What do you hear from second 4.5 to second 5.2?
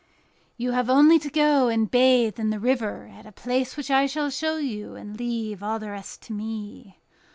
you, and